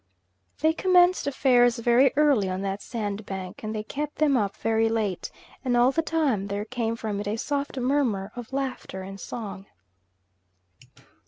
They 0.61 0.73
commenced 0.73 1.27
affairs 1.27 1.77
very 1.77 2.11
early 2.15 2.49
on 2.49 2.63
that 2.63 2.81
sandbank, 2.81 3.61
and 3.61 3.75
they 3.75 3.83
kept 3.83 4.15
them 4.15 4.35
up 4.35 4.55
very 4.57 4.89
late; 4.89 5.29
and 5.63 5.77
all 5.77 5.91
the 5.91 6.01
time 6.01 6.47
there 6.47 6.65
came 6.65 6.95
from 6.95 7.19
it 7.19 7.27
a 7.27 7.37
soft 7.37 7.77
murmur 7.77 8.31
of 8.35 8.51
laughter 8.51 9.03
and 9.03 9.19
song. 9.19 9.67